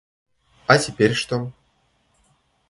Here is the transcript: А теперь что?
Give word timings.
А 0.65 0.79
теперь 0.79 1.13
что? 1.13 1.53